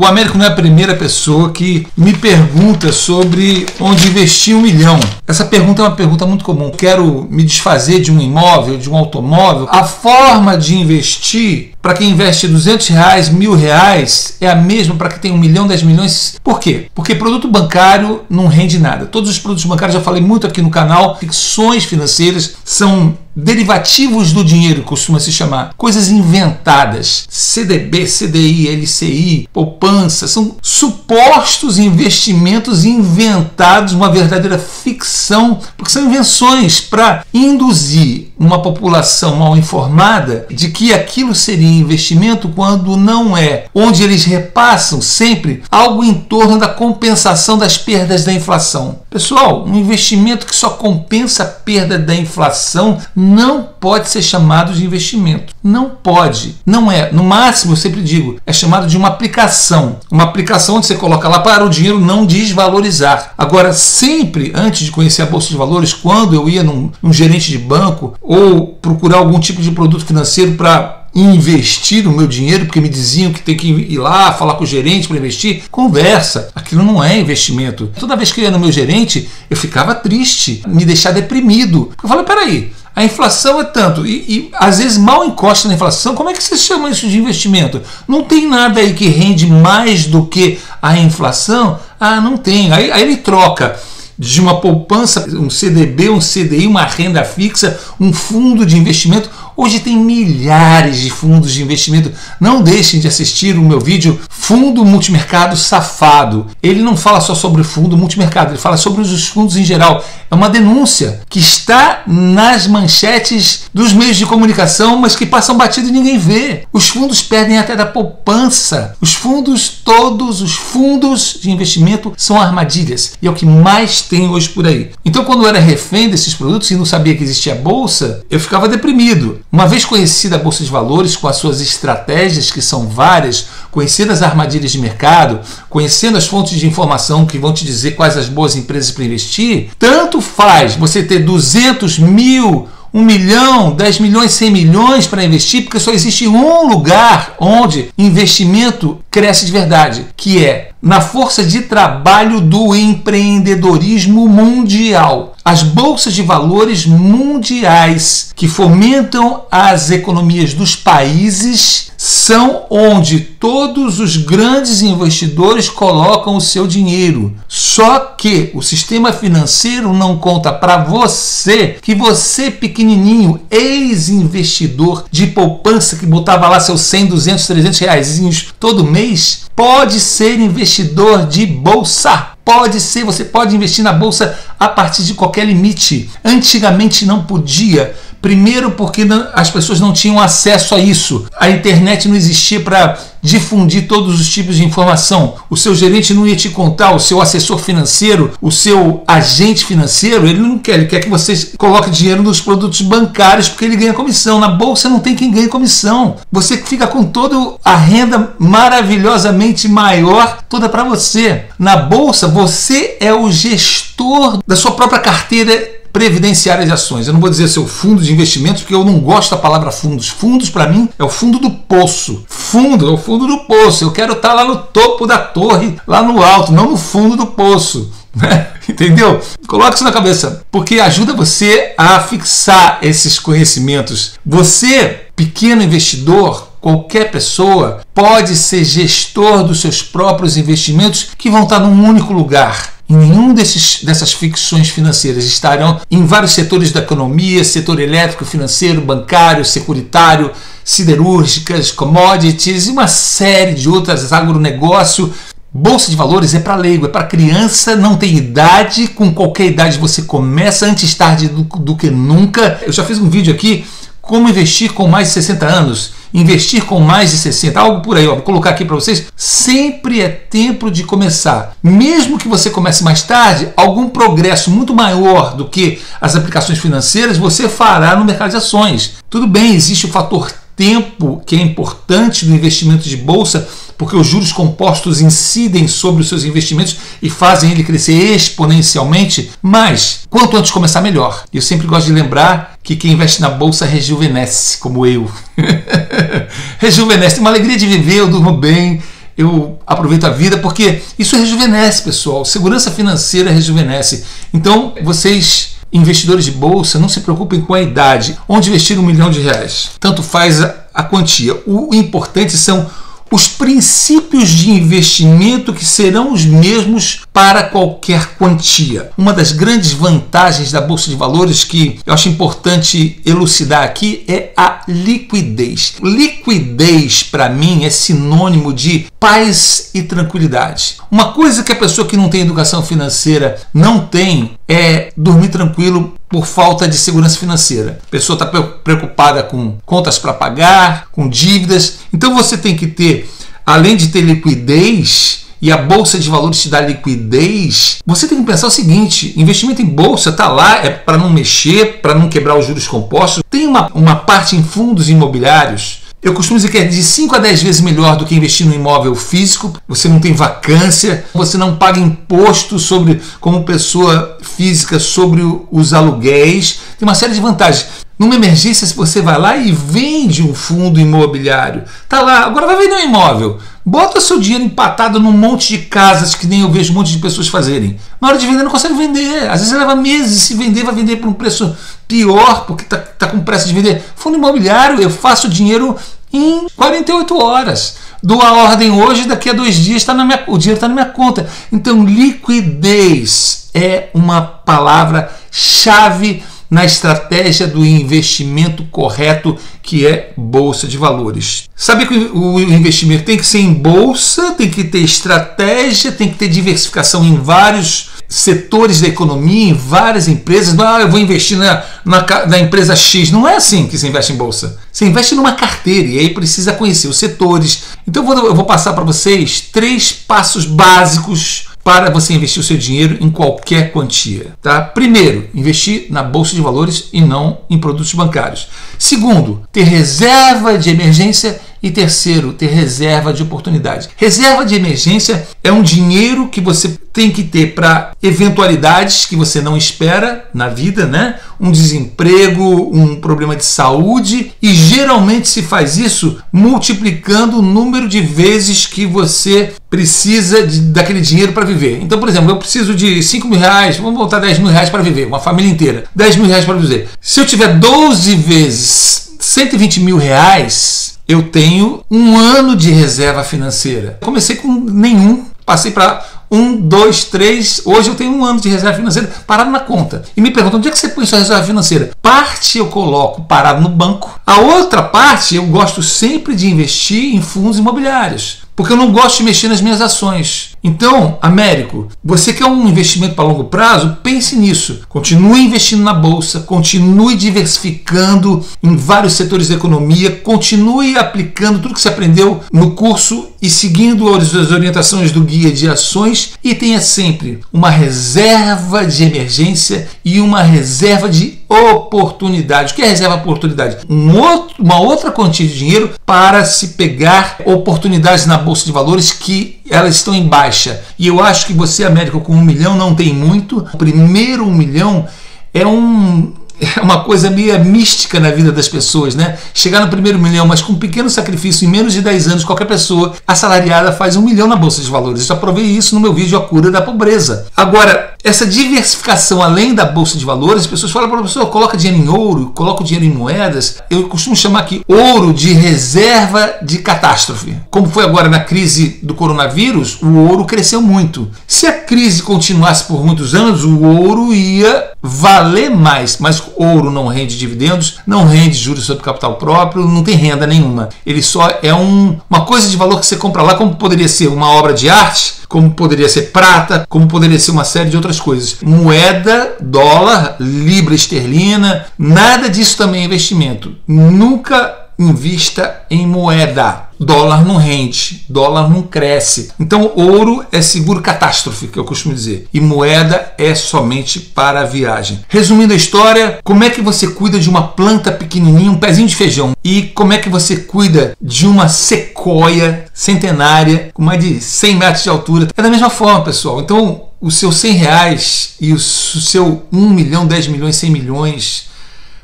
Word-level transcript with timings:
O 0.00 0.06
Américo 0.06 0.38
não 0.38 0.46
é 0.46 0.48
a 0.48 0.52
primeira 0.52 0.94
pessoa 0.94 1.50
que 1.50 1.86
me 1.94 2.14
pergunta 2.14 2.90
sobre 2.90 3.66
onde 3.78 4.08
investir 4.08 4.56
um 4.56 4.62
milhão. 4.62 4.98
Essa 5.28 5.44
pergunta 5.44 5.82
é 5.82 5.84
uma 5.84 5.94
pergunta 5.94 6.24
muito 6.24 6.42
comum. 6.42 6.70
Quero 6.70 7.28
me 7.30 7.44
desfazer 7.44 8.00
de 8.00 8.10
um 8.10 8.18
imóvel, 8.18 8.78
de 8.78 8.88
um 8.88 8.96
automóvel. 8.96 9.68
A 9.70 9.84
forma 9.84 10.56
de 10.56 10.74
investir 10.74 11.72
para 11.82 11.92
quem 11.92 12.10
investe 12.10 12.48
200 12.48 12.88
reais, 12.88 13.28
mil 13.28 13.54
reais, 13.54 14.36
é 14.40 14.48
a 14.48 14.54
mesma 14.54 14.94
para 14.94 15.10
quem 15.10 15.18
tem 15.18 15.32
um 15.32 15.38
milhão, 15.38 15.66
10 15.66 15.82
milhões. 15.82 16.36
Por 16.42 16.58
quê? 16.58 16.86
Porque 16.94 17.14
produto 17.14 17.46
bancário 17.46 18.22
não 18.28 18.46
rende 18.46 18.78
nada. 18.78 19.04
Todos 19.04 19.28
os 19.28 19.38
produtos 19.38 19.66
bancários, 19.66 19.94
já 19.94 20.00
falei 20.00 20.22
muito 20.22 20.46
aqui 20.46 20.62
no 20.62 20.70
canal, 20.70 21.16
ficções 21.16 21.84
financeiras 21.84 22.54
são 22.64 23.18
derivativos 23.42 24.32
do 24.32 24.44
dinheiro, 24.44 24.82
costuma 24.82 25.20
se 25.20 25.32
chamar, 25.32 25.72
coisas 25.76 26.08
inventadas, 26.08 27.26
CDB, 27.28 28.06
CDI, 28.06 28.68
LCI, 28.68 29.48
poupança, 29.52 30.28
são 30.28 30.56
supostos 30.62 31.78
investimentos 31.78 32.84
inventados, 32.84 33.92
uma 33.92 34.10
verdadeira 34.10 34.58
ficção, 34.58 35.58
porque 35.76 35.92
são 35.92 36.06
invenções 36.06 36.80
para 36.80 37.24
induzir 37.32 38.30
uma 38.38 38.62
população 38.62 39.36
mal 39.36 39.56
informada 39.56 40.46
de 40.50 40.70
que 40.70 40.94
aquilo 40.94 41.34
seria 41.34 41.68
investimento 41.68 42.48
quando 42.48 42.96
não 42.96 43.36
é, 43.36 43.66
onde 43.74 44.02
eles 44.02 44.24
repassam 44.24 45.00
sempre 45.02 45.62
algo 45.70 46.02
em 46.02 46.14
torno 46.14 46.58
da 46.58 46.68
compensação 46.68 47.58
das 47.58 47.76
perdas 47.76 48.24
da 48.24 48.32
inflação. 48.32 49.00
Pessoal, 49.10 49.64
um 49.66 49.74
investimento 49.74 50.46
que 50.46 50.56
só 50.56 50.70
compensa 50.70 51.42
a 51.42 51.46
perda 51.46 51.98
da 51.98 52.14
inflação 52.14 52.98
não 53.30 53.62
pode 53.62 54.08
ser 54.08 54.22
chamado 54.22 54.72
de 54.72 54.84
investimento. 54.84 55.54
Não 55.62 55.90
pode. 55.90 56.56
Não 56.66 56.90
é. 56.90 57.12
No 57.12 57.22
máximo, 57.22 57.72
eu 57.72 57.76
sempre 57.76 58.02
digo, 58.02 58.38
é 58.44 58.52
chamado 58.52 58.86
de 58.86 58.96
uma 58.96 59.08
aplicação. 59.08 59.98
Uma 60.10 60.24
aplicação 60.24 60.76
onde 60.76 60.86
você 60.86 60.96
coloca 60.96 61.28
lá 61.28 61.38
para 61.38 61.64
o 61.64 61.70
dinheiro 61.70 62.00
não 62.00 62.26
desvalorizar. 62.26 63.32
Agora, 63.38 63.72
sempre 63.72 64.52
antes 64.54 64.84
de 64.84 64.90
conhecer 64.90 65.22
a 65.22 65.26
Bolsa 65.26 65.48
de 65.48 65.56
Valores, 65.56 65.92
quando 65.92 66.34
eu 66.34 66.48
ia 66.48 66.64
num, 66.64 66.90
num 67.00 67.12
gerente 67.12 67.50
de 67.50 67.58
banco 67.58 68.14
ou 68.20 68.66
procurar 68.66 69.18
algum 69.18 69.38
tipo 69.38 69.62
de 69.62 69.70
produto 69.70 70.04
financeiro 70.04 70.52
para 70.52 71.00
investir 71.14 72.06
o 72.06 72.12
meu 72.12 72.26
dinheiro, 72.26 72.66
porque 72.66 72.80
me 72.80 72.88
diziam 72.88 73.32
que 73.32 73.42
tem 73.42 73.56
que 73.56 73.68
ir 73.68 73.98
lá 73.98 74.32
falar 74.32 74.54
com 74.54 74.64
o 74.64 74.66
gerente 74.66 75.08
para 75.08 75.16
investir. 75.16 75.64
Conversa. 75.70 76.50
Aquilo 76.54 76.84
não 76.84 77.02
é 77.02 77.18
investimento. 77.18 77.90
Toda 77.98 78.16
vez 78.16 78.32
que 78.32 78.40
eu 78.40 78.44
ia 78.44 78.50
no 78.50 78.60
meu 78.60 78.72
gerente, 78.72 79.28
eu 79.48 79.56
ficava 79.56 79.94
triste, 79.94 80.62
me 80.66 80.84
deixar 80.84 81.12
deprimido. 81.12 81.90
Eu 82.02 82.08
falei, 82.08 82.24
peraí, 82.24 82.72
a 82.94 83.04
inflação 83.04 83.60
é 83.60 83.64
tanto, 83.64 84.06
e, 84.06 84.24
e, 84.28 84.50
às 84.54 84.78
vezes 84.78 84.98
mal 84.98 85.24
encosta 85.24 85.68
na 85.68 85.74
inflação, 85.74 86.14
como 86.14 86.28
é 86.28 86.32
que 86.32 86.42
você 86.42 86.56
chama 86.56 86.90
isso 86.90 87.08
de 87.08 87.18
investimento? 87.18 87.80
Não 88.06 88.24
tem 88.24 88.46
nada 88.48 88.80
aí 88.80 88.94
que 88.94 89.08
rende 89.08 89.46
mais 89.46 90.06
do 90.06 90.26
que 90.26 90.58
a 90.82 90.98
inflação? 90.98 91.78
Ah, 91.98 92.20
não 92.20 92.36
tem. 92.36 92.72
Aí, 92.72 92.90
aí 92.90 93.02
ele 93.02 93.16
troca 93.16 93.78
de 94.18 94.38
uma 94.38 94.60
poupança, 94.60 95.26
um 95.34 95.48
CDB, 95.48 96.10
um 96.10 96.18
CDI, 96.18 96.66
uma 96.66 96.84
renda 96.84 97.24
fixa, 97.24 97.80
um 97.98 98.12
fundo 98.12 98.66
de 98.66 98.76
investimento 98.76 99.30
Hoje 99.62 99.80
tem 99.80 99.94
milhares 99.94 100.96
de 100.96 101.10
fundos 101.10 101.52
de 101.52 101.62
investimento. 101.62 102.10
Não 102.40 102.62
deixem 102.62 102.98
de 102.98 103.06
assistir 103.06 103.58
o 103.58 103.62
meu 103.62 103.78
vídeo 103.78 104.18
Fundo 104.30 104.86
Multimercado 104.86 105.54
Safado. 105.54 106.46
Ele 106.62 106.80
não 106.80 106.96
fala 106.96 107.20
só 107.20 107.34
sobre 107.34 107.62
fundo 107.62 107.94
multimercado, 107.94 108.52
ele 108.52 108.58
fala 108.58 108.78
sobre 108.78 109.02
os 109.02 109.28
fundos 109.28 109.58
em 109.58 109.64
geral. 109.64 110.02
É 110.30 110.34
uma 110.34 110.48
denúncia 110.48 111.20
que 111.28 111.38
está 111.38 112.04
nas 112.06 112.66
manchetes 112.66 113.64
dos 113.74 113.92
meios 113.92 114.16
de 114.16 114.24
comunicação, 114.24 114.96
mas 114.96 115.14
que 115.14 115.26
passam 115.26 115.58
batido 115.58 115.88
e 115.88 115.92
ninguém 115.92 116.16
vê. 116.16 116.62
Os 116.72 116.88
fundos 116.88 117.20
perdem 117.20 117.58
até 117.58 117.76
da 117.76 117.84
poupança. 117.84 118.96
Os 118.98 119.12
fundos, 119.12 119.68
todos 119.68 120.40
os 120.40 120.54
fundos 120.54 121.38
de 121.38 121.50
investimento 121.50 122.14
são 122.16 122.40
armadilhas. 122.40 123.12
E 123.20 123.26
é 123.26 123.30
o 123.30 123.34
que 123.34 123.44
mais 123.44 124.00
tem 124.00 124.26
hoje 124.26 124.48
por 124.48 124.66
aí. 124.66 124.90
Então, 125.04 125.22
quando 125.22 125.42
eu 125.42 125.48
era 125.50 125.58
refém 125.58 126.08
desses 126.08 126.32
produtos 126.32 126.70
e 126.70 126.76
não 126.76 126.86
sabia 126.86 127.14
que 127.14 127.22
existia 127.22 127.54
bolsa, 127.54 128.22
eu 128.30 128.40
ficava 128.40 128.66
deprimido. 128.66 129.40
Uma 129.52 129.66
vez 129.66 129.84
conhecida 129.84 130.36
a 130.36 130.38
Bolsa 130.38 130.62
de 130.62 130.70
Valores 130.70 131.16
com 131.16 131.26
as 131.26 131.34
suas 131.34 131.60
estratégias, 131.60 132.52
que 132.52 132.62
são 132.62 132.86
várias, 132.86 133.46
conhecendo 133.72 134.12
as 134.12 134.22
armadilhas 134.22 134.70
de 134.70 134.78
mercado, 134.78 135.40
conhecendo 135.68 136.16
as 136.16 136.28
fontes 136.28 136.56
de 136.56 136.68
informação 136.68 137.26
que 137.26 137.36
vão 137.36 137.52
te 137.52 137.64
dizer 137.64 137.92
quais 137.92 138.16
as 138.16 138.28
boas 138.28 138.54
empresas 138.54 138.92
para 138.92 139.04
investir, 139.04 139.70
tanto 139.76 140.20
faz 140.20 140.76
você 140.76 141.02
ter 141.02 141.18
200 141.20 141.98
mil 141.98 142.68
1 142.92 143.04
milhão, 143.04 143.70
10 143.72 144.00
milhões, 144.00 144.32
100 144.32 144.50
milhões 144.50 145.06
para 145.06 145.24
investir, 145.24 145.62
porque 145.62 145.78
só 145.78 145.92
existe 145.92 146.26
um 146.26 146.68
lugar 146.68 147.34
onde 147.38 147.88
investimento 147.96 148.98
cresce 149.10 149.46
de 149.46 149.52
verdade, 149.52 150.06
que 150.16 150.44
é 150.44 150.70
na 150.82 151.00
força 151.00 151.44
de 151.44 151.62
trabalho 151.62 152.40
do 152.40 152.74
empreendedorismo 152.74 154.28
mundial. 154.28 155.36
As 155.50 155.64
bolsas 155.64 156.14
de 156.14 156.22
valores 156.22 156.86
mundiais 156.86 158.30
que 158.36 158.46
fomentam 158.46 159.46
as 159.50 159.90
economias 159.90 160.54
dos 160.54 160.76
países 160.76 161.90
são 161.96 162.66
onde 162.70 163.18
todos 163.18 163.98
os 163.98 164.16
grandes 164.16 164.80
investidores 164.80 165.68
colocam 165.68 166.36
o 166.36 166.40
seu 166.40 166.68
dinheiro. 166.68 167.34
Só 167.48 167.98
que 168.16 168.52
o 168.54 168.62
sistema 168.62 169.12
financeiro 169.12 169.92
não 169.92 170.16
conta 170.18 170.52
para 170.52 170.84
você 170.84 171.78
que 171.82 171.96
você 171.96 172.48
pequenininho, 172.48 173.40
ex-investidor 173.50 175.06
de 175.10 175.26
poupança 175.26 175.96
que 175.96 176.06
botava 176.06 176.46
lá 176.46 176.60
seus 176.60 176.82
100, 176.82 177.06
200, 177.06 177.46
300 177.48 177.78
reais 177.80 178.46
todo 178.60 178.84
mês, 178.84 179.46
pode 179.56 179.98
ser 179.98 180.38
investidor 180.38 181.26
de 181.26 181.44
bolsa. 181.44 182.28
Pode 182.52 182.80
ser, 182.80 183.04
você 183.04 183.24
pode 183.24 183.54
investir 183.54 183.84
na 183.84 183.92
bolsa 183.92 184.36
a 184.58 184.66
partir 184.66 185.04
de 185.04 185.14
qualquer 185.14 185.46
limite. 185.46 186.10
Antigamente 186.24 187.06
não 187.06 187.22
podia. 187.22 187.94
Primeiro, 188.20 188.72
porque 188.72 189.06
as 189.34 189.50
pessoas 189.50 189.80
não 189.80 189.92
tinham 189.92 190.20
acesso 190.20 190.74
a 190.74 190.78
isso. 190.78 191.26
A 191.38 191.50
internet 191.50 192.08
não 192.08 192.16
existia 192.16 192.60
para 192.60 192.98
difundir 193.22 193.86
todos 193.86 194.20
os 194.20 194.28
tipos 194.28 194.56
de 194.56 194.64
informação. 194.64 195.34
O 195.48 195.56
seu 195.56 195.74
gerente 195.74 196.14
não 196.14 196.26
ia 196.26 196.36
te 196.36 196.48
contar, 196.48 196.94
o 196.94 197.00
seu 197.00 197.20
assessor 197.20 197.58
financeiro, 197.58 198.32
o 198.40 198.50
seu 198.50 199.02
agente 199.06 199.64
financeiro, 199.64 200.26
ele 200.26 200.40
não 200.40 200.58
quer, 200.58 200.74
ele 200.74 200.86
quer 200.86 201.00
que 201.00 201.08
você 201.08 201.36
coloque 201.58 201.90
dinheiro 201.90 202.22
nos 202.22 202.40
produtos 202.40 202.80
bancários 202.80 203.48
porque 203.48 203.64
ele 203.64 203.76
ganha 203.76 203.92
comissão. 203.92 204.38
Na 204.38 204.48
bolsa 204.48 204.88
não 204.88 205.00
tem 205.00 205.14
quem 205.14 205.30
ganhe 205.30 205.48
comissão. 205.48 206.16
Você 206.30 206.58
fica 206.58 206.86
com 206.86 207.04
toda 207.04 207.56
a 207.64 207.76
renda 207.76 208.34
maravilhosamente 208.38 209.68
maior 209.68 210.38
toda 210.48 210.68
para 210.68 210.84
você. 210.84 211.44
Na 211.58 211.76
bolsa, 211.76 212.26
você 212.26 212.96
é 213.00 213.12
o 213.12 213.30
gestor 213.30 214.40
da 214.46 214.56
sua 214.56 214.72
própria 214.72 214.98
carteira 214.98 215.79
previdenciária 215.92 216.64
de 216.64 216.72
ações. 216.72 217.06
Eu 217.06 217.12
não 217.12 217.20
vou 217.20 217.30
dizer 217.30 217.48
seu 217.48 217.66
fundo 217.66 218.02
de 218.02 218.12
investimentos, 218.12 218.62
porque 218.62 218.74
eu 218.74 218.84
não 218.84 218.98
gosto 219.00 219.30
da 219.30 219.36
palavra 219.36 219.70
fundos. 219.70 220.08
Fundos, 220.08 220.50
para 220.50 220.68
mim, 220.68 220.88
é 220.98 221.04
o 221.04 221.08
fundo 221.08 221.38
do 221.38 221.50
poço. 221.50 222.24
Fundo 222.28 222.88
é 222.88 222.90
o 222.90 222.96
fundo 222.96 223.26
do 223.26 223.38
poço. 223.40 223.84
Eu 223.84 223.92
quero 223.92 224.12
estar 224.12 224.32
lá 224.32 224.44
no 224.44 224.56
topo 224.56 225.06
da 225.06 225.18
torre, 225.18 225.76
lá 225.86 226.02
no 226.02 226.22
alto, 226.22 226.52
não 226.52 226.70
no 226.70 226.76
fundo 226.76 227.16
do 227.16 227.26
poço. 227.26 227.90
Né? 228.12 228.48
Entendeu? 228.68 229.20
Coloque 229.46 229.76
isso 229.76 229.84
na 229.84 229.92
cabeça, 229.92 230.42
porque 230.50 230.80
ajuda 230.80 231.14
você 231.14 231.72
a 231.78 232.00
fixar 232.00 232.80
esses 232.82 233.20
conhecimentos. 233.20 234.14
Você, 234.26 235.02
pequeno 235.14 235.62
investidor, 235.62 236.48
qualquer 236.60 237.12
pessoa, 237.12 237.82
pode 237.94 238.36
ser 238.36 238.64
gestor 238.64 239.44
dos 239.44 239.60
seus 239.60 239.80
próprios 239.80 240.36
investimentos 240.36 241.10
que 241.16 241.30
vão 241.30 241.44
estar 241.44 241.60
num 241.60 241.88
único 241.88 242.12
lugar 242.12 242.79
em 242.90 242.96
nenhum 242.96 243.32
desses, 243.32 243.84
dessas 243.84 244.12
ficções 244.12 244.68
financeiras 244.68 245.24
estarão 245.24 245.80
em 245.88 246.04
vários 246.04 246.32
setores 246.32 246.72
da 246.72 246.80
economia, 246.80 247.44
setor 247.44 247.78
elétrico, 247.78 248.24
financeiro, 248.24 248.80
bancário, 248.80 249.44
securitário, 249.44 250.32
siderúrgicas, 250.64 251.70
commodities 251.70 252.66
e 252.66 252.70
uma 252.70 252.88
série 252.88 253.54
de 253.54 253.68
outras, 253.68 254.12
agronegócio. 254.12 255.14
Bolsa 255.54 255.88
de 255.88 255.96
valores 255.96 256.34
é 256.34 256.40
para 256.40 256.56
leigo, 256.56 256.86
é 256.86 256.88
para 256.88 257.04
criança, 257.04 257.76
não 257.76 257.96
tem 257.96 258.16
idade, 258.16 258.88
com 258.88 259.14
qualquer 259.14 259.46
idade 259.46 259.78
você 259.78 260.02
começa, 260.02 260.66
antes 260.66 260.92
tarde 260.92 261.28
do, 261.28 261.44
do 261.44 261.76
que 261.76 261.90
nunca. 261.90 262.60
Eu 262.62 262.72
já 262.72 262.84
fiz 262.84 262.98
um 262.98 263.08
vídeo 263.08 263.32
aqui 263.32 263.64
como 264.02 264.28
investir 264.28 264.72
com 264.72 264.88
mais 264.88 265.08
de 265.08 265.14
60 265.14 265.46
anos 265.46 265.99
investir 266.12 266.64
com 266.64 266.80
mais 266.80 267.10
de 267.10 267.18
60, 267.18 267.58
algo 267.58 267.80
por 267.82 267.96
aí, 267.96 268.06
ó, 268.06 268.14
vou 268.14 268.22
colocar 268.22 268.50
aqui 268.50 268.64
para 268.64 268.74
vocês. 268.74 269.06
Sempre 269.16 270.00
é 270.00 270.08
tempo 270.08 270.70
de 270.70 270.84
começar. 270.84 271.54
Mesmo 271.62 272.18
que 272.18 272.28
você 272.28 272.50
comece 272.50 272.82
mais 272.82 273.02
tarde, 273.02 273.48
algum 273.56 273.88
progresso 273.88 274.50
muito 274.50 274.74
maior 274.74 275.34
do 275.34 275.46
que 275.46 275.80
as 276.00 276.16
aplicações 276.16 276.58
financeiras 276.58 277.18
você 277.18 277.48
fará 277.48 277.96
no 277.96 278.04
mercado 278.04 278.30
de 278.30 278.36
ações. 278.36 278.94
Tudo 279.08 279.26
bem, 279.26 279.54
existe 279.54 279.86
o 279.86 279.90
fator 279.90 280.30
tempo 280.60 281.22
que 281.24 281.36
é 281.36 281.40
importante 281.40 282.26
no 282.26 282.36
investimento 282.36 282.86
de 282.86 282.94
bolsa, 282.94 283.48
porque 283.78 283.96
os 283.96 284.06
juros 284.06 284.30
compostos 284.30 285.00
incidem 285.00 285.66
sobre 285.66 286.02
os 286.02 286.08
seus 286.10 286.22
investimentos 286.22 286.76
e 287.00 287.08
fazem 287.08 287.50
ele 287.50 287.64
crescer 287.64 288.14
exponencialmente, 288.14 289.30
mas 289.40 290.00
quanto 290.10 290.36
antes 290.36 290.50
começar, 290.50 290.82
melhor. 290.82 291.24
Eu 291.32 291.40
sempre 291.40 291.66
gosto 291.66 291.86
de 291.86 291.94
lembrar 291.94 292.58
que 292.62 292.76
quem 292.76 292.92
investe 292.92 293.22
na 293.22 293.30
bolsa 293.30 293.64
rejuvenesce, 293.64 294.58
como 294.58 294.84
eu. 294.84 295.10
rejuvenesce, 296.60 297.14
tem 297.14 297.24
uma 297.24 297.30
alegria 297.30 297.56
de 297.56 297.66
viver, 297.66 297.96
eu 298.00 298.08
durmo 298.08 298.36
bem, 298.36 298.82
eu 299.16 299.58
aproveito 299.66 300.04
a 300.04 300.10
vida 300.10 300.36
porque 300.36 300.82
isso 300.98 301.16
rejuvenesce, 301.16 301.82
pessoal. 301.82 302.22
Segurança 302.22 302.70
financeira 302.70 303.30
rejuvenesce. 303.30 304.04
Então, 304.34 304.74
vocês 304.82 305.56
investidores 305.72 306.24
de 306.24 306.32
bolsa, 306.32 306.78
não 306.78 306.88
se 306.88 307.00
preocupem 307.00 307.40
com 307.40 307.54
a 307.54 307.62
idade. 307.62 308.18
Onde 308.28 308.48
investir 308.48 308.78
um 308.78 308.82
milhão 308.82 309.10
de 309.10 309.20
reais? 309.20 309.70
Tanto 309.78 310.02
faz 310.02 310.42
a, 310.42 310.54
a 310.74 310.82
quantia. 310.82 311.36
O 311.46 311.74
importante 311.74 312.36
são 312.36 312.68
os 313.10 313.26
princípios 313.26 314.28
de 314.28 314.50
investimento 314.50 315.52
que 315.52 315.64
serão 315.64 316.12
os 316.12 316.24
mesmos 316.24 317.00
para 317.12 317.44
qualquer 317.44 318.14
quantia. 318.16 318.90
Uma 318.96 319.12
das 319.12 319.32
grandes 319.32 319.72
vantagens 319.72 320.52
da 320.52 320.60
bolsa 320.60 320.88
de 320.88 320.96
valores 320.96 321.44
que 321.44 321.80
eu 321.84 321.92
acho 321.92 322.08
importante 322.08 323.00
elucidar 323.04 323.64
aqui 323.64 324.04
é 324.06 324.32
a 324.36 324.60
liquidez. 324.68 325.74
Liquidez 325.82 327.02
para 327.02 327.28
mim 327.28 327.64
é 327.64 327.70
sinônimo 327.70 328.52
de 328.52 328.86
paz 328.98 329.70
e 329.74 329.82
tranquilidade. 329.82 330.76
Uma 330.90 331.12
coisa 331.12 331.42
que 331.42 331.52
a 331.52 331.56
pessoa 331.56 331.86
que 331.86 331.96
não 331.96 332.08
tem 332.08 332.20
educação 332.22 332.62
financeira 332.62 333.38
não 333.52 333.86
tem 333.86 334.32
é 334.48 334.92
dormir 334.96 335.28
tranquilo 335.28 335.94
por 336.08 336.26
falta 336.26 336.66
de 336.66 336.76
segurança 336.76 337.18
financeira. 337.18 337.78
A 337.86 337.90
pessoa 337.90 338.14
está 338.14 338.26
preocupada 338.26 339.22
com 339.22 339.56
contas 339.64 339.98
para 339.98 340.12
pagar, 340.12 340.88
com 340.90 341.08
dívidas. 341.08 341.78
Então 341.92 342.14
você 342.14 342.36
tem 342.36 342.56
que 342.56 342.66
ter, 342.66 343.08
além 343.46 343.76
de 343.76 343.88
ter 343.88 344.00
liquidez, 344.00 345.26
e 345.40 345.50
a 345.50 345.56
bolsa 345.56 345.98
de 345.98 346.08
valores 346.08 346.42
te 346.42 346.48
dá 346.48 346.60
liquidez, 346.60 347.78
você 347.86 348.06
tem 348.06 348.18
que 348.18 348.26
pensar 348.26 348.46
o 348.46 348.50
seguinte: 348.50 349.14
investimento 349.16 349.62
em 349.62 349.66
bolsa 349.66 350.10
está 350.10 350.28
lá 350.28 350.64
é 350.64 350.70
para 350.70 350.98
não 350.98 351.10
mexer, 351.10 351.80
para 351.80 351.94
não 351.94 352.08
quebrar 352.08 352.38
os 352.38 352.46
juros 352.46 352.66
compostos. 352.66 353.22
Tem 353.28 353.46
uma, 353.46 353.70
uma 353.74 353.96
parte 353.96 354.36
em 354.36 354.42
fundos 354.42 354.88
imobiliários 354.88 355.80
eu 356.02 356.14
costumo 356.14 356.38
dizer 356.38 356.50
que 356.50 356.56
é 356.56 356.64
de 356.64 356.82
5 356.82 357.14
a 357.14 357.18
10 357.18 357.42
vezes 357.42 357.60
melhor 357.60 357.94
do 357.94 358.06
que 358.06 358.14
investir 358.14 358.46
no 358.46 358.54
imóvel 358.54 358.94
físico. 358.94 359.52
Você 359.68 359.86
não 359.86 360.00
tem 360.00 360.14
vacância, 360.14 361.04
você 361.12 361.36
não 361.36 361.56
paga 361.56 361.78
imposto 361.78 362.58
sobre 362.58 363.02
como 363.20 363.44
pessoa 363.44 364.16
física 364.22 364.78
sobre 364.78 365.20
os 365.50 365.74
aluguéis. 365.74 366.60
Tem 366.78 366.88
uma 366.88 366.94
série 366.94 367.12
de 367.12 367.20
vantagens. 367.20 367.66
Numa 367.98 368.14
emergência, 368.14 368.66
se 368.66 368.74
você 368.74 369.02
vai 369.02 369.18
lá 369.18 369.36
e 369.36 369.52
vende 369.52 370.22
um 370.22 370.34
fundo 370.34 370.80
imobiliário, 370.80 371.64
tá 371.86 372.00
lá, 372.00 372.24
agora 372.24 372.46
vai 372.46 372.56
vender 372.56 372.76
um 372.76 372.88
imóvel. 372.88 373.38
Bota 373.64 374.00
seu 374.00 374.18
dinheiro 374.18 374.44
empatado 374.44 374.98
num 374.98 375.12
monte 375.12 375.48
de 375.48 375.58
casas 375.66 376.14
que 376.14 376.26
nem 376.26 376.40
eu 376.40 376.50
vejo 376.50 376.72
um 376.72 376.76
monte 376.76 376.92
de 376.92 376.98
pessoas 376.98 377.28
fazerem. 377.28 377.76
Na 378.00 378.08
hora 378.08 378.18
de 378.18 378.26
vender, 378.26 378.42
não 378.42 378.50
consegue 378.50 378.74
vender. 378.74 379.30
Às 379.30 379.40
vezes 379.40 379.52
leva 379.52 379.76
meses. 379.76 380.22
Se 380.22 380.34
vender, 380.34 380.64
vai 380.64 380.74
vender 380.74 380.96
por 380.96 381.08
um 381.08 381.12
preço 381.12 381.54
pior, 381.86 382.46
porque 382.46 382.64
está 382.64 382.78
tá 382.78 383.06
com 383.06 383.20
pressa 383.20 383.46
de 383.46 383.52
vender. 383.52 383.84
Fundo 383.96 384.16
imobiliário, 384.16 384.80
eu 384.80 384.88
faço 384.88 385.28
dinheiro 385.28 385.76
em 386.12 386.46
48 386.56 387.22
horas. 387.22 387.76
Dou 388.02 388.22
a 388.22 388.32
ordem 388.32 388.70
hoje, 388.70 389.06
daqui 389.06 389.28
a 389.28 389.34
dois 389.34 389.56
dias 389.56 389.84
tá 389.84 389.92
na 389.92 390.06
minha, 390.06 390.24
o 390.26 390.38
dinheiro 390.38 390.56
está 390.56 390.66
na 390.66 390.74
minha 390.74 390.86
conta. 390.86 391.28
Então, 391.52 391.84
liquidez 391.84 393.50
é 393.52 393.90
uma 393.92 394.22
palavra-chave 394.22 396.22
na 396.50 396.64
estratégia 396.64 397.46
do 397.46 397.64
investimento 397.64 398.64
correto, 398.64 399.38
que 399.62 399.86
é 399.86 400.12
bolsa 400.16 400.66
de 400.66 400.76
valores. 400.76 401.48
Sabe 401.54 401.86
que 401.86 401.94
o 402.12 402.40
investimento 402.40 403.04
tem 403.04 403.16
que 403.16 403.24
ser 403.24 403.38
em 403.38 403.52
bolsa, 403.52 404.32
tem 404.32 404.50
que 404.50 404.64
ter 404.64 404.80
estratégia, 404.80 405.92
tem 405.92 406.08
que 406.08 406.16
ter 406.16 406.28
diversificação 406.28 407.04
em 407.04 407.14
vários 407.14 407.90
setores 408.08 408.80
da 408.80 408.88
economia, 408.88 409.50
em 409.50 409.54
várias 409.54 410.08
empresas. 410.08 410.54
Não, 410.54 410.66
ah, 410.66 410.80
eu 410.80 410.90
vou 410.90 410.98
investir 410.98 411.38
na, 411.38 411.62
na, 411.84 412.26
na, 412.26 412.38
empresa 412.40 412.74
X. 412.74 413.12
Não 413.12 413.26
é 413.26 413.36
assim 413.36 413.68
que 413.68 413.78
você 413.78 413.86
investe 413.86 414.12
em 414.12 414.16
bolsa. 414.16 414.58
Você 414.72 414.84
investe 414.84 415.14
numa 415.14 415.32
carteira 415.32 415.86
e 415.86 415.98
aí 416.00 416.12
precisa 416.12 416.52
conhecer 416.52 416.88
os 416.88 416.98
setores. 416.98 417.62
Então 417.86 418.02
eu 418.02 418.06
vou, 418.06 418.26
eu 418.26 418.34
vou 418.34 418.44
passar 418.44 418.72
para 418.72 418.82
vocês 418.82 419.40
três 419.52 419.92
passos 419.92 420.44
básicos 420.44 421.49
para 421.62 421.90
você 421.90 422.14
investir 422.14 422.40
o 422.40 422.44
seu 422.44 422.56
dinheiro 422.56 422.98
em 423.00 423.10
qualquer 423.10 423.72
quantia. 423.72 424.34
Tá? 424.42 424.60
Primeiro, 424.60 425.28
investir 425.34 425.86
na 425.90 426.02
bolsa 426.02 426.34
de 426.34 426.40
valores 426.40 426.88
e 426.92 427.00
não 427.00 427.42
em 427.48 427.58
produtos 427.58 427.92
bancários. 427.94 428.48
Segundo, 428.78 429.42
ter 429.52 429.64
reserva 429.64 430.58
de 430.58 430.70
emergência 430.70 431.40
e 431.62 431.70
terceiro, 431.70 432.32
ter 432.32 432.48
reserva 432.48 433.12
de 433.12 433.22
oportunidade. 433.22 433.88
Reserva 433.96 434.44
de 434.44 434.54
emergência 434.54 435.26
é 435.42 435.52
um 435.52 435.62
dinheiro 435.62 436.28
que 436.28 436.40
você 436.40 436.78
tem 436.92 437.10
que 437.10 437.22
ter 437.22 437.54
para 437.54 437.92
eventualidades 438.02 439.06
que 439.06 439.14
você 439.14 439.40
não 439.40 439.56
espera 439.56 440.28
na 440.34 440.48
vida, 440.48 440.86
né? 440.86 441.16
Um 441.38 441.50
desemprego, 441.52 442.70
um 442.72 442.96
problema 442.96 443.36
de 443.36 443.44
saúde, 443.44 444.32
e 444.42 444.52
geralmente 444.52 445.28
se 445.28 445.42
faz 445.42 445.78
isso 445.78 446.18
multiplicando 446.32 447.38
o 447.38 447.42
número 447.42 447.88
de 447.88 448.00
vezes 448.00 448.66
que 448.66 448.86
você 448.86 449.52
precisa 449.68 450.46
de, 450.46 450.60
daquele 450.60 451.00
dinheiro 451.00 451.32
para 451.32 451.46
viver. 451.46 451.80
Então, 451.80 451.98
por 451.98 452.08
exemplo, 452.08 452.30
eu 452.30 452.36
preciso 452.36 452.74
de 452.74 453.02
5 453.02 453.28
mil 453.28 453.38
reais, 453.38 453.76
vamos 453.76 453.98
botar 453.98 454.18
10 454.18 454.40
mil 454.40 454.48
reais 454.48 454.68
para 454.68 454.82
viver, 454.82 455.06
uma 455.06 455.20
família 455.20 455.50
inteira. 455.50 455.84
10 455.94 456.16
mil 456.16 456.26
reais 456.26 456.44
para 456.44 456.54
viver. 456.54 456.88
Se 457.00 457.20
eu 457.20 457.26
tiver 457.26 457.58
12 457.58 458.16
vezes 458.16 459.10
120 459.20 459.80
mil 459.80 459.96
reais, 459.96 460.79
eu 461.10 461.24
tenho 461.24 461.84
um 461.90 462.16
ano 462.16 462.54
de 462.54 462.70
reserva 462.70 463.24
financeira. 463.24 463.98
Comecei 464.00 464.36
com 464.36 464.60
nenhum, 464.60 465.26
passei 465.44 465.72
para 465.72 466.04
um, 466.30 466.54
dois, 466.54 467.02
três. 467.02 467.62
Hoje 467.64 467.88
eu 467.88 467.96
tenho 467.96 468.12
um 468.12 468.24
ano 468.24 468.40
de 468.40 468.48
reserva 468.48 468.76
financeira 468.76 469.10
parado 469.26 469.50
na 469.50 469.58
conta. 469.58 470.04
E 470.16 470.20
me 470.20 470.30
perguntam 470.30 470.60
onde 470.60 470.68
é 470.68 470.70
que 470.70 470.78
você 470.78 470.90
põe 470.90 471.04
sua 471.04 471.18
reserva 471.18 471.42
financeira? 471.42 471.90
Parte 472.00 472.58
eu 472.58 472.68
coloco 472.68 473.22
parado 473.22 473.60
no 473.60 473.68
banco. 473.68 474.20
A 474.24 474.38
outra 474.38 474.84
parte 474.84 475.34
eu 475.34 475.46
gosto 475.46 475.82
sempre 475.82 476.36
de 476.36 476.48
investir 476.48 477.12
em 477.12 477.20
fundos 477.20 477.58
imobiliários 477.58 478.42
porque 478.60 478.74
eu 478.74 478.76
não 478.76 478.92
gosto 478.92 479.18
de 479.18 479.22
mexer 479.22 479.48
nas 479.48 479.62
minhas 479.62 479.80
ações. 479.80 480.49
Então, 480.62 481.18
Américo, 481.22 481.88
você 482.04 482.32
quer 482.32 482.44
um 482.44 482.68
investimento 482.68 483.14
para 483.14 483.24
longo 483.24 483.44
prazo? 483.44 483.96
Pense 484.02 484.36
nisso. 484.36 484.80
Continue 484.88 485.40
investindo 485.40 485.82
na 485.82 485.94
bolsa, 485.94 486.40
continue 486.40 487.16
diversificando 487.16 488.44
em 488.62 488.76
vários 488.76 489.14
setores 489.14 489.48
da 489.48 489.54
economia, 489.54 490.10
continue 490.10 490.98
aplicando 490.98 491.60
tudo 491.60 491.74
que 491.74 491.80
você 491.80 491.88
aprendeu 491.88 492.40
no 492.52 492.72
curso 492.72 493.28
e 493.40 493.48
seguindo 493.48 494.14
as 494.14 494.34
orientações 494.34 495.12
do 495.12 495.22
guia 495.22 495.50
de 495.50 495.68
ações 495.68 496.32
e 496.44 496.54
tenha 496.54 496.80
sempre 496.80 497.40
uma 497.52 497.70
reserva 497.70 498.86
de 498.86 499.02
emergência 499.02 499.88
e 500.04 500.20
uma 500.20 500.42
reserva 500.42 501.08
de 501.08 501.40
oportunidade. 501.48 502.72
O 502.72 502.76
que 502.76 502.82
é 502.82 502.88
reserva 502.88 503.16
oportunidade? 503.16 503.78
Um 503.88 504.16
outro, 504.18 504.62
uma 504.62 504.80
outra 504.80 505.10
quantia 505.10 505.46
de 505.46 505.58
dinheiro 505.58 505.90
para 506.04 506.44
se 506.44 506.68
pegar 506.68 507.38
oportunidades 507.44 508.26
na 508.26 508.38
bolsa 508.38 508.64
de 508.66 508.72
valores 508.72 509.10
que 509.12 509.58
elas 509.68 509.96
estão 509.96 510.14
em 510.14 510.26
baixa. 510.26 510.49
E 510.98 511.06
eu 511.06 511.20
acho 511.20 511.46
que 511.46 511.52
você, 511.52 511.84
América, 511.84 512.18
com 512.18 512.34
um 512.34 512.44
milhão 512.44 512.76
não 512.76 512.94
tem 512.94 513.12
muito. 513.14 513.66
O 513.72 513.76
primeiro 513.78 514.44
um 514.44 514.54
milhão 514.54 515.06
é 515.52 515.66
um, 515.66 516.32
é 516.60 516.80
uma 516.80 517.04
coisa 517.04 517.30
meio 517.30 517.58
mística 517.64 518.20
na 518.20 518.30
vida 518.30 518.52
das 518.52 518.68
pessoas, 518.68 519.14
né? 519.14 519.38
Chegar 519.54 519.80
no 519.80 519.88
primeiro 519.88 520.18
milhão, 520.18 520.46
mas 520.46 520.60
com 520.60 520.72
um 520.72 520.78
pequeno 520.78 521.08
sacrifício, 521.08 521.66
em 521.66 521.70
menos 521.70 521.92
de 521.92 522.02
10 522.02 522.28
anos, 522.28 522.44
qualquer 522.44 522.66
pessoa 522.66 523.14
assalariada 523.26 523.92
faz 523.92 524.16
um 524.16 524.22
milhão 524.22 524.46
na 524.46 524.56
Bolsa 524.56 524.82
de 524.82 524.90
Valores. 524.90 525.22
Eu 525.22 525.28
já 525.28 525.36
provei 525.36 525.64
isso 525.64 525.94
no 525.94 526.00
meu 526.00 526.12
vídeo 526.12 526.38
A 526.38 526.42
Cura 526.42 526.70
da 526.70 526.82
Pobreza. 526.82 527.46
Agora, 527.56 528.14
essa 528.22 528.46
diversificação 528.46 529.42
além 529.42 529.74
da 529.74 529.86
Bolsa 529.86 530.18
de 530.18 530.24
Valores, 530.24 530.62
as 530.62 530.66
pessoas 530.66 530.92
falam 530.92 531.08
para 531.08 531.20
a 531.20 531.22
pessoa, 531.22 531.46
coloca 531.46 531.76
dinheiro 531.76 532.04
em 532.04 532.08
ouro, 532.08 532.52
coloca 532.54 532.84
dinheiro 532.84 533.06
em 533.06 533.16
moedas. 533.16 533.78
Eu 533.88 534.08
costumo 534.08 534.36
chamar 534.36 534.60
aqui 534.60 534.82
ouro 534.86 535.32
de 535.32 535.52
reserva 535.52 536.56
de 536.62 536.78
catástrofe. 536.78 537.56
Como 537.70 537.88
foi 537.88 538.04
agora 538.04 538.28
na 538.28 538.40
crise 538.40 538.98
do 539.02 539.14
coronavírus, 539.14 539.98
o 540.02 540.14
ouro 540.28 540.44
cresceu 540.44 540.82
muito. 540.82 541.30
Se 541.46 541.66
a 541.66 541.72
crise 541.72 542.22
continuasse 542.22 542.84
por 542.84 543.04
muitos 543.04 543.34
anos, 543.34 543.64
o 543.64 543.82
ouro 543.82 544.34
ia 544.34 544.90
valer 545.02 545.70
mais, 545.70 546.18
mas 546.18 546.42
ouro 546.56 546.90
não 546.90 547.06
rende 547.06 547.38
dividendos, 547.38 547.98
não 548.06 548.26
rende 548.26 548.56
juros 548.56 548.84
sobre 548.84 549.02
capital 549.02 549.36
próprio, 549.36 549.86
não 549.86 550.02
tem 550.02 550.14
renda 550.14 550.46
nenhuma. 550.46 550.88
Ele 551.04 551.22
só 551.22 551.58
é 551.62 551.74
um, 551.74 552.18
uma 552.28 552.44
coisa 552.44 552.68
de 552.68 552.76
valor 552.76 553.00
que 553.00 553.06
você 553.06 553.16
compra 553.16 553.42
lá, 553.42 553.54
como 553.54 553.76
poderia 553.76 554.08
ser 554.08 554.28
uma 554.28 554.50
obra 554.50 554.72
de 554.72 554.88
arte, 554.88 555.34
como 555.48 555.70
poderia 555.72 556.08
ser 556.08 556.30
prata, 556.30 556.86
como 556.88 557.08
poderia 557.08 557.38
ser 557.38 557.50
uma 557.50 557.64
série 557.64 557.90
de 557.90 557.96
outras 557.96 558.20
coisas. 558.20 558.58
Moeda, 558.62 559.56
dólar, 559.60 560.36
libra 560.38 560.94
esterlina, 560.94 561.86
nada 561.98 562.48
disso 562.48 562.76
também 562.76 563.02
é 563.02 563.04
investimento. 563.04 563.74
Nunca 563.86 564.89
invista 565.00 565.82
em 565.90 566.06
moeda. 566.06 566.90
Dólar 566.98 567.46
não 567.46 567.56
rende, 567.56 568.26
dólar 568.28 568.68
não 568.68 568.82
cresce. 568.82 569.50
Então, 569.58 569.90
ouro 569.96 570.44
é 570.52 570.60
seguro 570.60 571.00
catástrofe, 571.00 571.68
que 571.68 571.78
eu 571.78 571.84
costumo 571.84 572.14
dizer, 572.14 572.46
e 572.52 572.60
moeda 572.60 573.32
é 573.38 573.54
somente 573.54 574.20
para 574.20 574.66
viagem. 574.66 575.20
Resumindo 575.26 575.72
a 575.72 575.76
história, 575.76 576.38
como 576.44 576.62
é 576.62 576.68
que 576.68 576.82
você 576.82 577.08
cuida 577.08 577.38
de 577.38 577.48
uma 577.48 577.68
planta 577.68 578.12
pequenininha, 578.12 578.70
um 578.70 578.78
pezinho 578.78 579.08
de 579.08 579.16
feijão, 579.16 579.56
e 579.64 579.84
como 579.84 580.12
é 580.12 580.18
que 580.18 580.28
você 580.28 580.58
cuida 580.58 581.16
de 581.20 581.46
uma 581.46 581.68
sequoia 581.68 582.84
centenária 582.92 583.90
com 583.94 584.02
mais 584.02 584.22
de 584.22 584.38
100 584.38 584.76
metros 584.76 585.02
de 585.04 585.08
altura? 585.08 585.48
É 585.56 585.62
da 585.62 585.70
mesma 585.70 585.88
forma, 585.88 586.22
pessoal. 586.22 586.60
Então, 586.60 587.04
os 587.18 587.34
seus 587.36 587.56
100 587.56 587.72
reais 587.72 588.54
e 588.60 588.74
o 588.74 588.78
seu 588.78 589.66
1 589.72 589.88
milhão, 589.88 590.26
10 590.26 590.48
milhões, 590.48 590.76
100 590.76 590.90
milhões, 590.90 591.70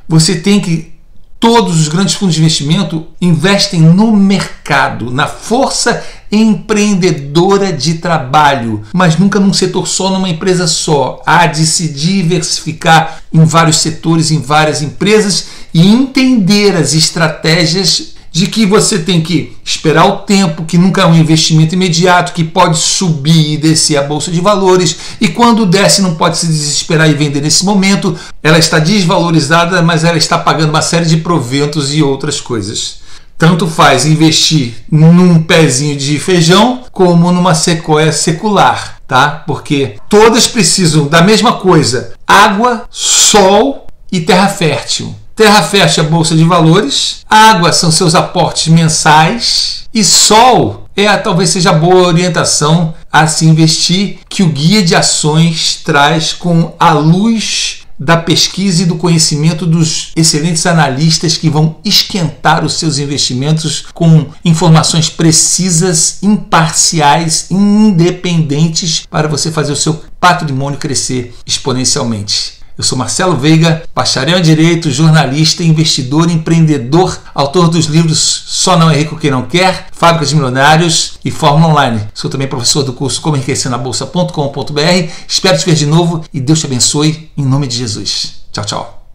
você 0.07 0.37
tem 0.37 0.61
que 0.61 0.96
Todos 1.39 1.79
os 1.81 1.89
grandes 1.89 2.15
fundos 2.15 2.35
de 2.35 2.41
investimento 2.41 3.07
investem 3.21 3.81
no 3.81 4.17
mercado, 4.17 5.11
na 5.11 5.27
força 5.27 6.03
empreendedora 6.33 7.73
de 7.73 7.95
trabalho, 7.95 8.83
mas 8.93 9.19
nunca 9.19 9.39
num 9.39 9.53
setor 9.53 9.87
só, 9.87 10.11
numa 10.11 10.29
empresa 10.29 10.67
só. 10.67 11.23
Há 11.27 11.47
de 11.47 11.67
se 11.67 11.89
diversificar 11.89 13.23
em 13.33 13.45
vários 13.45 13.77
setores, 13.77 14.31
em 14.31 14.41
várias 14.41 14.81
empresas 14.83 15.49
e 15.75 15.87
entender 15.87 16.75
as 16.75 16.95
estratégias 16.95 18.16
de 18.37 18.49
que 18.49 18.67
você 18.67 18.99
tem 18.99 19.23
que 19.23 19.57
esperar 19.65 20.05
o 20.05 20.19
tempo, 20.19 20.67
que 20.67 20.77
nunca 20.77 21.01
é 21.01 21.07
um 21.07 21.15
investimento 21.15 21.75
imediato, 21.75 22.35
que 22.35 22.45
pode 22.45 22.77
subir 22.77 23.55
e 23.55 23.57
descer 23.57 23.97
a 23.97 24.03
bolsa 24.03 24.31
de 24.31 24.43
valores, 24.43 24.95
e 25.19 25.29
quando 25.29 25.65
desce 25.65 26.03
não 26.03 26.17
pode 26.17 26.37
se 26.37 26.47
desesperar 26.47 27.09
e 27.09 27.15
vender 27.15 27.41
nesse 27.41 27.65
momento. 27.65 28.15
Ela 28.43 28.59
está 28.59 28.79
desvalorizada, 28.79 29.81
mas 29.81 30.05
ela 30.05 30.19
está 30.19 30.37
pagando 30.37 30.69
uma 30.69 30.83
série 30.83 31.07
de 31.07 31.17
proventos 31.17 31.95
e 31.95 32.03
outras 32.03 32.39
coisas. 32.39 32.99
Tanto 33.39 33.67
faz 33.67 34.05
investir 34.05 34.85
num 34.93 35.43
pezinho 35.43 35.97
de 35.97 36.19
feijão 36.19 36.85
como 36.93 37.33
numa 37.33 37.55
sequoia 37.55 38.13
secular, 38.13 38.99
tá? 39.09 39.45
Porque 39.47 39.97
todas 40.11 40.47
precisam 40.47 41.07
da 41.07 41.23
mesma 41.23 41.55
coisa: 41.55 42.13
água, 42.27 42.85
sol 42.91 43.87
e 44.13 44.21
terra 44.21 44.49
fértil. 44.49 45.15
Terra 45.37 45.63
fecha 45.63 46.01
a 46.01 46.05
bolsa 46.05 46.35
de 46.35 46.45
valores, 46.45 47.19
água 47.29 47.71
são 47.71 47.93
seus 47.93 48.15
aportes 48.15 48.69
mensais 48.69 49.85
e 49.93 50.03
sol 50.03 50.89
é 50.97 51.15
talvez 51.19 51.51
seja 51.51 51.69
a 51.69 51.75
boa 51.75 52.07
orientação 52.07 52.95
a 53.13 53.27
se 53.27 53.45
investir 53.45 54.21
que 54.31 54.43
o 54.43 54.49
guia 54.49 54.83
de 54.83 54.95
ações 54.95 55.83
traz 55.85 56.33
com 56.33 56.75
a 56.81 56.95
luz 56.95 57.81
da 57.99 58.17
pesquisa 58.17 58.83
e 58.83 58.87
do 58.87 58.97
conhecimento 58.97 59.67
dos 59.67 60.11
excelentes 60.17 60.65
analistas 60.65 61.37
que 61.37 61.51
vão 61.51 61.77
esquentar 61.85 62.65
os 62.65 62.79
seus 62.79 62.97
investimentos 62.97 63.85
com 63.93 64.29
informações 64.43 65.11
precisas, 65.11 66.17
imparciais, 66.23 67.49
independentes 67.51 69.05
para 69.11 69.29
você 69.29 69.53
fazer 69.53 69.73
o 69.73 69.77
seu 69.77 70.03
patrimônio 70.19 70.79
crescer 70.79 71.35
exponencialmente. 71.45 72.56
Eu 72.79 72.85
sou 72.85 72.99
Marcelo 72.99 73.35
Veiga, 73.37 73.85
bacharel 73.95 74.39
em 74.39 74.43
Direito, 74.43 74.91
jornalista, 74.91 75.65
investidor, 75.65 76.31
empreendedor, 76.31 77.19
autor 77.35 77.69
dos 77.69 77.87
livros 77.87 78.45
Só 78.47 78.77
Não 78.77 78.91
é 78.91 78.97
Rico 78.99 79.17
Quem 79.17 79.31
Não 79.31 79.43
Quer, 79.43 79.87
Fábricas 79.93 80.29
de 80.29 80.35
Milionários 80.35 81.19
e 81.25 81.31
Fórmula 81.31 81.73
Online. 81.73 82.03
Sou 82.13 82.31
também 82.31 82.47
professor 82.47 82.83
do 82.83 82.93
curso 82.93 83.23
Como 83.23 83.35
Enriquecer 83.35 83.71
na 83.71 83.79
Bolsa.com.br. 83.79 85.11
Espero 85.27 85.59
te 85.59 85.65
ver 85.65 85.75
de 85.75 85.87
novo 85.87 86.23
e 86.35 86.39
Deus 86.39 86.61
te 86.61 86.67
abençoe 86.67 87.31
em 87.35 87.47
nome 87.47 87.67
de 87.67 87.79
Jesus. 87.79 88.43
Tchau, 88.53 88.65
tchau. 88.67 89.07